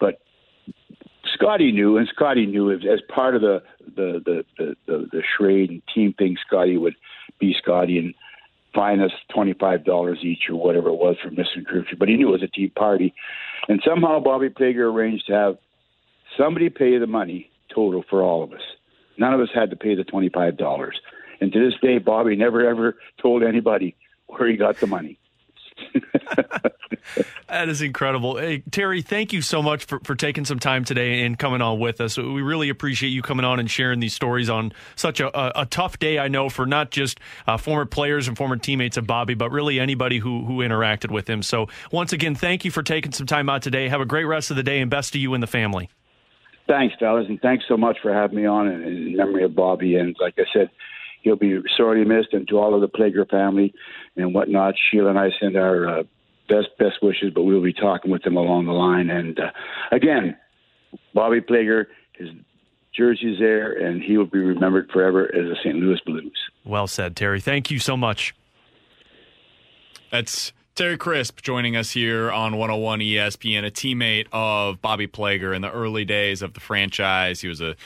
but 0.00 0.20
Scotty 1.34 1.70
knew, 1.70 1.98
and 1.98 2.08
Scotty 2.08 2.46
knew 2.46 2.70
as, 2.72 2.80
as 2.90 3.00
part 3.08 3.36
of 3.36 3.42
the 3.42 3.62
the 3.94 4.22
the 4.24 4.44
the, 4.58 4.76
the, 4.86 5.08
the 5.12 5.22
charade 5.36 5.70
and 5.70 5.82
team 5.94 6.14
thing. 6.14 6.36
Scotty 6.46 6.76
would 6.76 6.94
be 7.38 7.54
Scotty 7.62 7.98
and 7.98 8.14
fine 8.74 9.00
us 9.00 9.12
twenty 9.32 9.52
five 9.54 9.84
dollars 9.84 10.18
each 10.22 10.48
or 10.48 10.56
whatever 10.56 10.88
it 10.88 10.94
was 10.94 11.16
for 11.22 11.30
curfew. 11.30 11.96
But 11.98 12.08
he 12.08 12.16
knew 12.16 12.28
it 12.28 12.32
was 12.32 12.42
a 12.42 12.48
tea 12.48 12.68
party, 12.68 13.14
and 13.68 13.82
somehow 13.86 14.20
Bobby 14.20 14.48
Plager 14.48 14.92
arranged 14.92 15.26
to 15.26 15.32
have 15.32 15.58
somebody 16.36 16.70
pay 16.70 16.98
the 16.98 17.06
money 17.06 17.50
total 17.74 18.04
for 18.08 18.22
all 18.22 18.42
of 18.42 18.52
us. 18.52 18.62
None 19.18 19.34
of 19.34 19.40
us 19.40 19.48
had 19.54 19.70
to 19.70 19.76
pay 19.76 19.94
the 19.94 20.04
twenty 20.04 20.28
five 20.28 20.56
dollars. 20.56 21.00
And 21.40 21.52
to 21.52 21.58
this 21.58 21.78
day, 21.80 21.98
Bobby 21.98 22.36
never 22.36 22.68
ever 22.68 22.96
told 23.20 23.42
anybody 23.42 23.96
where 24.26 24.48
he 24.48 24.56
got 24.56 24.78
the 24.78 24.86
money. 24.86 25.18
that 27.48 27.68
is 27.68 27.82
incredible. 27.82 28.36
Hey, 28.36 28.62
Terry, 28.70 29.02
thank 29.02 29.32
you 29.32 29.42
so 29.42 29.62
much 29.62 29.84
for, 29.84 30.00
for 30.00 30.14
taking 30.14 30.44
some 30.44 30.58
time 30.58 30.84
today 30.84 31.22
and 31.22 31.38
coming 31.38 31.60
on 31.60 31.78
with 31.78 32.00
us. 32.00 32.16
We 32.16 32.42
really 32.42 32.68
appreciate 32.68 33.10
you 33.10 33.22
coming 33.22 33.44
on 33.44 33.60
and 33.60 33.70
sharing 33.70 34.00
these 34.00 34.14
stories 34.14 34.48
on 34.48 34.72
such 34.96 35.20
a, 35.20 35.36
a, 35.38 35.62
a 35.62 35.66
tough 35.66 35.98
day, 35.98 36.18
I 36.18 36.28
know, 36.28 36.48
for 36.48 36.66
not 36.66 36.90
just 36.90 37.20
uh, 37.46 37.56
former 37.56 37.84
players 37.84 38.28
and 38.28 38.36
former 38.36 38.56
teammates 38.56 38.96
of 38.96 39.06
Bobby, 39.06 39.34
but 39.34 39.50
really 39.50 39.80
anybody 39.80 40.18
who, 40.18 40.44
who 40.44 40.58
interacted 40.58 41.10
with 41.10 41.28
him. 41.28 41.42
So, 41.42 41.68
once 41.90 42.12
again, 42.12 42.34
thank 42.34 42.64
you 42.64 42.70
for 42.70 42.82
taking 42.82 43.12
some 43.12 43.26
time 43.26 43.48
out 43.48 43.62
today. 43.62 43.88
Have 43.88 44.00
a 44.00 44.06
great 44.06 44.24
rest 44.24 44.50
of 44.50 44.56
the 44.56 44.62
day 44.62 44.80
and 44.80 44.90
best 44.90 45.12
to 45.14 45.18
you 45.18 45.34
and 45.34 45.42
the 45.42 45.46
family. 45.46 45.88
Thanks, 46.68 46.94
fellas, 46.98 47.26
and 47.28 47.40
thanks 47.40 47.64
so 47.66 47.76
much 47.76 47.98
for 48.00 48.14
having 48.14 48.36
me 48.36 48.46
on 48.46 48.68
in, 48.68 48.82
in 48.82 49.16
memory 49.16 49.44
of 49.44 49.54
Bobby. 49.54 49.96
And 49.96 50.16
like 50.20 50.34
I 50.38 50.44
said, 50.52 50.70
he'll 51.22 51.36
be 51.36 51.60
sorely 51.76 52.04
missed, 52.04 52.32
and 52.32 52.46
to 52.48 52.58
all 52.58 52.74
of 52.74 52.80
the 52.80 52.88
Plager 52.88 53.28
family 53.28 53.74
and 54.16 54.34
whatnot, 54.34 54.74
Sheila 54.90 55.10
and 55.10 55.18
I 55.18 55.30
send 55.40 55.56
our 55.56 55.88
uh, 55.88 56.02
best 56.48 56.68
best 56.78 57.02
wishes. 57.02 57.32
But 57.34 57.42
we'll 57.42 57.62
be 57.62 57.72
talking 57.72 58.10
with 58.10 58.22
them 58.22 58.36
along 58.36 58.66
the 58.66 58.72
line. 58.72 59.10
And 59.10 59.38
uh, 59.38 59.50
again, 59.90 60.36
Bobby 61.14 61.40
Plager, 61.40 61.86
his 62.14 62.28
jersey's 62.94 63.38
there, 63.38 63.72
and 63.72 64.02
he 64.02 64.16
will 64.18 64.26
be 64.26 64.38
remembered 64.38 64.90
forever 64.90 65.34
as 65.34 65.46
a 65.46 65.56
St. 65.62 65.76
Louis 65.76 66.00
Blues. 66.04 66.36
Well 66.64 66.86
said, 66.86 67.16
Terry. 67.16 67.40
Thank 67.40 67.70
you 67.70 67.78
so 67.78 67.96
much. 67.96 68.34
That's 70.10 70.52
Terry 70.74 70.98
Crisp 70.98 71.40
joining 71.40 71.74
us 71.76 71.90
here 71.90 72.30
on 72.30 72.56
101 72.56 73.00
ESPN, 73.00 73.66
a 73.66 73.70
teammate 73.70 74.26
of 74.32 74.80
Bobby 74.82 75.06
Plager 75.06 75.54
in 75.54 75.62
the 75.62 75.70
early 75.70 76.04
days 76.04 76.42
of 76.42 76.54
the 76.54 76.60
franchise. 76.60 77.40
He 77.40 77.48
was 77.48 77.60
a 77.60 77.76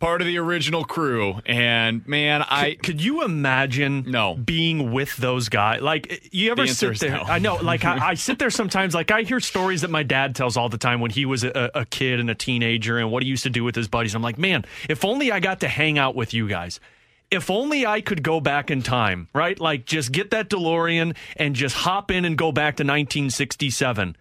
part 0.00 0.22
of 0.22 0.26
the 0.26 0.38
original 0.38 0.84
crew. 0.84 1.40
And 1.46 2.06
man, 2.08 2.42
I 2.42 2.70
could, 2.70 2.82
could 2.82 3.04
you 3.04 3.22
imagine 3.22 4.04
no 4.08 4.34
being 4.34 4.90
with 4.90 5.16
those 5.18 5.48
guys? 5.48 5.82
Like 5.82 6.28
you 6.32 6.50
ever 6.50 6.62
the 6.62 6.68
sit 6.68 6.98
there? 6.98 7.18
No. 7.18 7.22
I 7.22 7.38
know, 7.38 7.56
like 7.56 7.84
I, 7.84 8.08
I, 8.08 8.14
sit 8.14 8.38
there 8.38 8.50
sometimes. 8.50 8.94
Like 8.94 9.10
I 9.12 9.22
hear 9.22 9.38
stories 9.38 9.82
that 9.82 9.90
my 9.90 10.02
dad 10.02 10.34
tells 10.34 10.56
all 10.56 10.68
the 10.68 10.78
time 10.78 11.00
when 11.00 11.12
he 11.12 11.26
was 11.26 11.44
a, 11.44 11.70
a 11.74 11.84
kid 11.84 12.18
and 12.18 12.28
a 12.28 12.34
teenager, 12.34 12.98
and 12.98 13.12
what 13.12 13.22
he 13.22 13.28
used 13.28 13.44
to 13.44 13.50
do 13.50 13.62
with 13.62 13.76
his 13.76 13.86
buddies. 13.86 14.14
I'm 14.14 14.22
like, 14.22 14.38
man, 14.38 14.64
if 14.88 15.04
only 15.04 15.30
I 15.30 15.38
got 15.38 15.60
to 15.60 15.68
hang 15.68 15.98
out 15.98 16.16
with 16.16 16.34
you 16.34 16.48
guys. 16.48 16.80
If 17.30 17.48
only 17.48 17.86
I 17.86 18.00
could 18.00 18.24
go 18.24 18.40
back 18.40 18.72
in 18.72 18.82
time, 18.82 19.28
right? 19.32 19.60
Like 19.60 19.84
just 19.84 20.10
get 20.10 20.32
that 20.32 20.50
DeLorean 20.50 21.14
and 21.36 21.54
just 21.54 21.76
hop 21.76 22.10
in 22.10 22.24
and 22.24 22.36
go 22.36 22.50
back 22.50 22.76
to 22.76 22.82
1967 22.82 24.16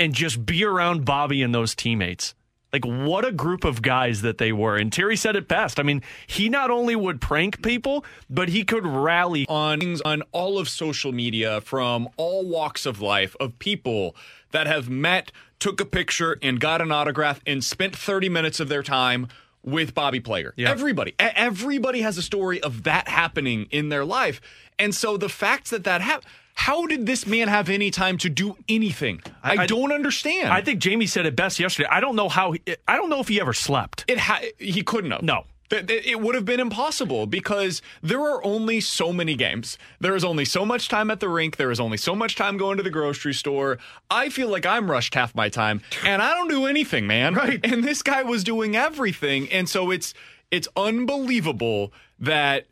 and 0.00 0.12
just 0.12 0.44
be 0.44 0.64
around 0.64 1.04
Bobby 1.04 1.42
and 1.42 1.54
those 1.54 1.76
teammates. 1.76 2.34
Like, 2.72 2.84
what 2.84 3.24
a 3.24 3.32
group 3.32 3.64
of 3.64 3.80
guys 3.80 4.22
that 4.22 4.38
they 4.38 4.52
were. 4.52 4.76
And 4.76 4.92
Terry 4.92 5.16
said 5.16 5.36
it 5.36 5.48
best. 5.48 5.80
I 5.80 5.82
mean, 5.82 6.02
he 6.26 6.48
not 6.48 6.70
only 6.70 6.94
would 6.94 7.20
prank 7.20 7.62
people, 7.62 8.04
but 8.28 8.50
he 8.50 8.62
could 8.64 8.86
rally 8.86 9.46
on, 9.48 9.80
things 9.80 10.00
on 10.02 10.22
all 10.32 10.58
of 10.58 10.68
social 10.68 11.12
media 11.12 11.60
from 11.62 12.08
all 12.16 12.46
walks 12.46 12.84
of 12.84 13.00
life 13.00 13.34
of 13.40 13.58
people 13.58 14.14
that 14.50 14.66
have 14.66 14.90
met, 14.90 15.32
took 15.58 15.80
a 15.80 15.86
picture, 15.86 16.38
and 16.42 16.60
got 16.60 16.82
an 16.82 16.92
autograph 16.92 17.40
and 17.46 17.64
spent 17.64 17.96
30 17.96 18.28
minutes 18.28 18.60
of 18.60 18.68
their 18.68 18.82
time 18.82 19.28
with 19.62 19.94
Bobby 19.94 20.20
Plager. 20.20 20.52
Yeah. 20.56 20.70
Everybody, 20.70 21.14
everybody 21.18 22.02
has 22.02 22.18
a 22.18 22.22
story 22.22 22.60
of 22.62 22.84
that 22.84 23.08
happening 23.08 23.66
in 23.70 23.88
their 23.88 24.04
life. 24.04 24.40
And 24.78 24.94
so 24.94 25.16
the 25.16 25.28
fact 25.28 25.70
that 25.70 25.84
that 25.84 26.00
happened, 26.00 26.30
how 26.58 26.88
did 26.88 27.06
this 27.06 27.24
man 27.24 27.46
have 27.46 27.68
any 27.68 27.88
time 27.92 28.18
to 28.18 28.28
do 28.28 28.56
anything? 28.68 29.22
I, 29.44 29.58
I, 29.58 29.66
don't 29.66 29.92
understand. 29.92 30.48
I 30.48 30.60
think 30.60 30.80
Jamie 30.80 31.06
said 31.06 31.24
it 31.24 31.36
best 31.36 31.60
yesterday. 31.60 31.88
I 31.88 32.00
don't 32.00 32.16
know 32.16 32.28
how. 32.28 32.50
He, 32.50 32.62
I 32.86 32.96
don't 32.96 33.08
know 33.08 33.20
if 33.20 33.28
he 33.28 33.40
ever 33.40 33.52
slept. 33.52 34.04
It 34.08 34.18
ha- 34.18 34.42
he 34.58 34.82
couldn't 34.82 35.12
have. 35.12 35.22
No. 35.22 35.44
It 35.70 36.20
would 36.20 36.34
have 36.34 36.44
been 36.44 36.58
impossible 36.60 37.26
because 37.26 37.80
there 38.02 38.20
are 38.20 38.44
only 38.44 38.80
so 38.80 39.12
many 39.12 39.36
games. 39.36 39.78
There 40.00 40.16
is 40.16 40.24
only 40.24 40.44
so 40.44 40.64
much 40.64 40.88
time 40.88 41.12
at 41.12 41.20
the 41.20 41.28
rink. 41.28 41.58
There 41.58 41.70
is 41.70 41.78
only 41.78 41.96
so 41.96 42.16
much 42.16 42.34
time 42.34 42.56
going 42.56 42.78
to 42.78 42.82
the 42.82 42.90
grocery 42.90 43.34
store. 43.34 43.78
I 44.10 44.28
feel 44.28 44.48
like 44.48 44.66
I'm 44.66 44.90
rushed 44.90 45.14
half 45.14 45.34
my 45.36 45.48
time, 45.50 45.82
and 46.04 46.20
I 46.20 46.34
don't 46.34 46.48
do 46.48 46.66
anything, 46.66 47.06
man. 47.06 47.34
Right. 47.34 47.60
And 47.62 47.84
this 47.84 48.02
guy 48.02 48.24
was 48.24 48.42
doing 48.42 48.74
everything, 48.74 49.48
and 49.52 49.68
so 49.68 49.90
it's 49.92 50.12
it's 50.50 50.68
unbelievable 50.76 51.92
that 52.18 52.66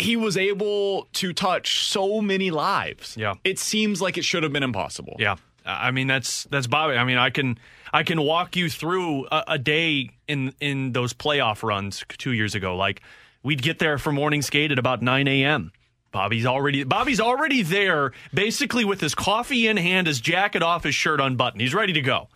he 0.00 0.16
was 0.16 0.36
able 0.36 1.08
to 1.14 1.32
touch 1.32 1.84
so 1.86 2.20
many 2.20 2.50
lives. 2.50 3.16
Yeah. 3.16 3.34
It 3.44 3.58
seems 3.58 4.00
like 4.00 4.18
it 4.18 4.24
should 4.24 4.42
have 4.42 4.52
been 4.52 4.62
impossible. 4.62 5.16
Yeah. 5.18 5.36
I 5.64 5.90
mean 5.90 6.06
that's 6.06 6.44
that's 6.44 6.66
Bobby. 6.66 6.96
I 6.96 7.04
mean 7.04 7.18
I 7.18 7.30
can 7.30 7.58
I 7.92 8.02
can 8.02 8.20
walk 8.22 8.56
you 8.56 8.70
through 8.70 9.26
a, 9.26 9.44
a, 9.48 9.58
day 9.58 10.10
in 10.26 10.54
in 10.60 10.92
those 10.92 11.12
playoff 11.12 11.62
runs 11.62 12.04
two 12.18 12.32
years 12.32 12.54
ago. 12.54 12.76
Like 12.76 13.02
we'd 13.42 13.62
get 13.62 13.78
there 13.78 13.98
for 13.98 14.12
morning 14.12 14.42
skate 14.42 14.72
at 14.72 14.78
about 14.78 15.02
nine 15.02 15.28
a.m. 15.28 15.72
Bobby's 16.12 16.46
already 16.46 16.84
Bobby's 16.84 17.20
already 17.20 17.62
there, 17.62 18.12
basically 18.34 18.84
with 18.84 19.00
his 19.00 19.14
coffee 19.14 19.68
in 19.68 19.76
hand, 19.76 20.06
his 20.06 20.20
jacket 20.20 20.62
off, 20.62 20.84
his 20.84 20.94
shirt 20.94 21.20
unbuttoned. 21.20 21.60
He's 21.60 21.74
ready 21.74 21.92
to 21.92 22.00
go. 22.00 22.28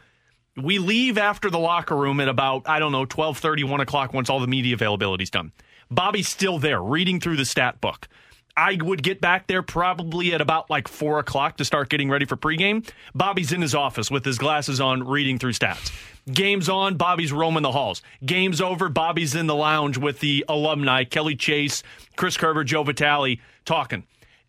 We 0.57 0.79
leave 0.79 1.19
after 1.19 1.51
the 1.51 1.59
locker 1.59 1.97
room 1.97 2.21
at 2.21 2.29
about 2.29 2.69
I 2.69 2.79
don't 2.79 2.93
know 2.93 3.07
12:30, 3.07 3.65
1 3.65 3.81
o'clock 3.81 4.13
once 4.13 4.31
all 4.31 4.39
the 4.39 4.47
media 4.47 4.75
availability's 4.75 5.31
done. 5.31 5.53
Bobby's 5.95 6.29
still 6.29 6.59
there 6.59 6.83
reading 6.83 7.21
through 7.21 7.37
the 7.37 7.45
stat 7.45 7.81
book. 7.81 8.09
I 8.57 8.79
would 8.81 9.03
get 9.03 9.21
back 9.21 9.47
there 9.47 9.63
probably 9.63 10.33
at 10.33 10.41
about 10.41 10.71
like 10.71 10.87
four 10.89 11.19
o'clock 11.19 11.57
to 11.57 11.65
start 11.65 11.89
getting 11.89 12.09
ready 12.09 12.25
for 12.25 12.37
pregame. 12.37 12.89
Bobby's 13.15 13.53
in 13.53 13.61
his 13.61 13.75
office 13.75 14.11
with 14.11 14.25
his 14.25 14.39
glasses 14.39 14.81
on, 14.81 15.05
reading 15.05 15.39
through 15.39 15.53
stats. 15.53 15.93
Game's 16.33 16.69
on, 16.69 16.97
Bobby's 16.97 17.33
roaming 17.33 17.63
the 17.63 17.73
halls. 17.73 18.01
Game's 18.25 18.61
over, 18.61 18.89
Bobby's 18.89 19.35
in 19.35 19.47
the 19.47 19.55
lounge 19.55 19.99
with 19.99 20.21
the 20.21 20.45
alumni, 20.49 21.05
Kelly 21.05 21.37
Chase, 21.37 21.83
Chris 22.17 22.37
Kerber, 22.37 22.65
Joe 22.65 22.83
Vitale, 22.83 23.41
talking. 23.65 24.05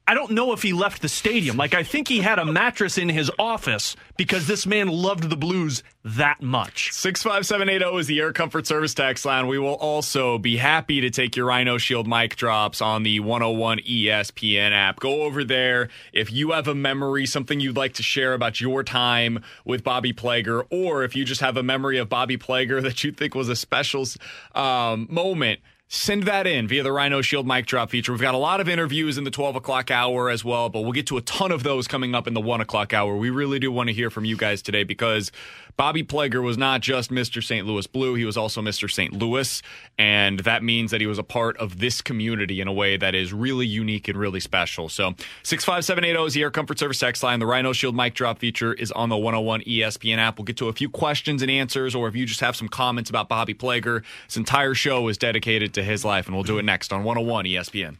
I 0.07 0.13
don't 0.13 0.31
know 0.31 0.53
if 0.53 0.61
he 0.61 0.71
left 0.71 1.01
the 1.01 1.09
stadium. 1.09 1.57
Like, 1.57 1.73
I 1.73 1.81
think 1.81 2.07
he 2.07 2.19
had 2.19 2.37
a 2.37 2.45
mattress 2.45 2.99
in 2.99 3.09
his 3.09 3.31
office 3.39 3.95
because 4.17 4.45
this 4.45 4.67
man 4.67 4.87
loved 4.87 5.31
the 5.31 5.35
Blues 5.35 5.81
that 6.03 6.43
much. 6.43 6.91
65780 6.93 7.97
is 7.99 8.05
the 8.05 8.19
Air 8.19 8.31
Comfort 8.31 8.67
Service 8.67 8.93
tax 8.93 9.25
line. 9.25 9.47
We 9.47 9.57
will 9.57 9.73
also 9.73 10.37
be 10.37 10.57
happy 10.57 11.01
to 11.01 11.09
take 11.09 11.35
your 11.35 11.47
Rhino 11.47 11.79
Shield 11.79 12.07
mic 12.07 12.35
drops 12.35 12.81
on 12.81 13.01
the 13.01 13.19
101 13.19 13.79
ESPN 13.79 14.73
app. 14.73 14.99
Go 14.99 15.23
over 15.23 15.43
there. 15.43 15.89
If 16.13 16.31
you 16.31 16.51
have 16.51 16.67
a 16.67 16.75
memory, 16.75 17.25
something 17.25 17.59
you'd 17.59 17.77
like 17.77 17.95
to 17.95 18.03
share 18.03 18.35
about 18.35 18.61
your 18.61 18.83
time 18.83 19.43
with 19.65 19.83
Bobby 19.83 20.13
Plager, 20.13 20.67
or 20.69 21.03
if 21.03 21.15
you 21.15 21.25
just 21.25 21.41
have 21.41 21.57
a 21.57 21.63
memory 21.63 21.97
of 21.97 22.09
Bobby 22.09 22.37
Plager 22.37 22.79
that 22.83 23.03
you 23.03 23.11
think 23.11 23.33
was 23.33 23.49
a 23.49 23.55
special 23.55 24.05
um, 24.53 25.07
moment, 25.09 25.61
send 25.87 26.23
that 26.23 26.47
in 26.47 26.67
via 26.67 26.81
the 26.81 26.91
Rhino 26.91 27.21
Shield 27.21 27.45
mic 27.45 27.67
drop 27.67 27.91
feature. 27.91 28.11
We've 28.11 28.21
got 28.21 28.33
a 28.33 28.39
lot 28.39 28.59
of 28.59 28.67
interviews 28.67 29.17
in 29.17 29.23
the 29.23 29.31
12 29.31 29.55
o'clock 29.55 29.91
hour 29.91 30.29
as 30.29 30.43
well, 30.43 30.67
but 30.69 30.81
we'll 30.81 30.93
get 30.93 31.07
to 31.07 31.17
a 31.17 31.21
ton 31.21 31.51
of 31.51 31.63
those 31.63 31.87
coming 31.87 32.15
up 32.15 32.27
in 32.27 32.33
the 32.33 32.41
1 32.41 32.59
o'clock 32.59 32.93
hour. 32.93 33.15
We 33.15 33.29
really 33.29 33.59
do 33.59 33.71
want 33.71 33.89
to 33.89 33.93
hear 33.93 34.09
from 34.09 34.25
you 34.25 34.35
guys 34.35 34.61
today 34.63 34.83
because 34.83 35.31
Bobby 35.77 36.03
Plager 36.03 36.41
was 36.41 36.57
not 36.57 36.81
just 36.81 37.11
Mr. 37.11 37.43
St. 37.43 37.67
Louis 37.67 37.85
Blue, 37.85 38.15
he 38.15 38.25
was 38.25 38.37
also 38.37 38.61
Mr. 38.61 38.89
St. 38.89 39.13
Louis. 39.13 39.61
And 39.97 40.39
that 40.39 40.63
means 40.63 40.91
that 40.91 41.01
he 41.01 41.07
was 41.07 41.19
a 41.19 41.23
part 41.23 41.55
of 41.57 41.79
this 41.79 42.01
community 42.01 42.61
in 42.61 42.67
a 42.67 42.73
way 42.73 42.97
that 42.97 43.13
is 43.13 43.31
really 43.31 43.67
unique 43.67 44.07
and 44.07 44.17
really 44.17 44.39
special. 44.39 44.89
So 44.89 45.13
65780 45.43 46.27
is 46.27 46.33
the 46.33 46.41
Air 46.41 46.51
Comfort 46.51 46.79
Service 46.79 46.99
text 46.99 47.21
line. 47.21 47.39
The 47.39 47.45
Rhino 47.45 47.73
Shield 47.73 47.95
mic 47.95 48.15
drop 48.15 48.39
feature 48.39 48.73
is 48.73 48.91
on 48.93 49.09
the 49.09 49.17
101 49.17 49.61
ESPN 49.61 50.17
app. 50.17 50.39
We'll 50.39 50.45
get 50.45 50.57
to 50.57 50.69
a 50.69 50.73
few 50.73 50.89
questions 50.89 51.41
and 51.41 51.51
answers, 51.51 51.93
or 51.93 52.07
if 52.07 52.15
you 52.15 52.25
just 52.25 52.39
have 52.39 52.55
some 52.55 52.69
comments 52.69 53.09
about 53.09 53.29
Bobby 53.29 53.53
Plager, 53.53 54.03
this 54.27 54.37
entire 54.37 54.73
show 54.73 55.07
is 55.09 55.17
dedicated 55.17 55.74
to 55.75 55.83
his 55.83 56.03
life, 56.03 56.25
and 56.25 56.35
we'll 56.35 56.43
do 56.43 56.57
it 56.57 56.65
next 56.65 56.91
on 56.91 57.03
101 57.03 57.45
ESPN. 57.45 57.97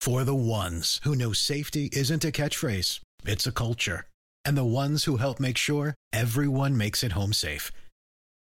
For 0.00 0.24
the 0.24 0.34
ones 0.34 1.00
who 1.04 1.16
know 1.16 1.32
safety 1.32 1.88
isn't 1.92 2.24
a 2.24 2.30
catchphrase, 2.32 3.00
it's 3.24 3.46
a 3.46 3.52
culture 3.52 4.04
and 4.48 4.56
the 4.56 4.64
ones 4.64 5.04
who 5.04 5.18
help 5.18 5.38
make 5.38 5.58
sure 5.58 5.94
everyone 6.10 6.74
makes 6.74 7.04
it 7.04 7.12
home 7.12 7.34
safe. 7.34 7.70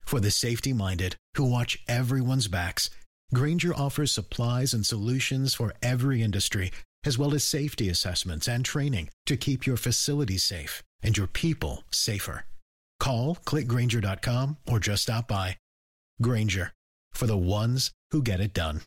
For 0.03 0.21
the 0.21 0.31
safety 0.31 0.71
minded 0.71 1.17
who 1.35 1.43
watch 1.43 1.77
everyone's 1.85 2.47
backs, 2.47 2.89
Grainger 3.33 3.75
offers 3.75 4.13
supplies 4.13 4.73
and 4.73 4.85
solutions 4.85 5.53
for 5.53 5.73
every 5.83 6.21
industry, 6.21 6.71
as 7.05 7.17
well 7.17 7.33
as 7.33 7.43
safety 7.43 7.89
assessments 7.89 8.47
and 8.47 8.63
training 8.63 9.09
to 9.25 9.35
keep 9.35 9.65
your 9.65 9.75
facility 9.75 10.37
safe 10.37 10.81
and 11.03 11.17
your 11.17 11.27
people 11.27 11.83
safer. 11.91 12.45
Call 13.01 13.35
clickgrainger.com 13.45 14.57
or 14.71 14.79
just 14.79 15.03
stop 15.03 15.27
by. 15.27 15.57
Grainger 16.21 16.71
for 17.11 17.27
the 17.27 17.37
ones 17.37 17.91
who 18.11 18.21
get 18.21 18.39
it 18.39 18.53
done. 18.53 18.81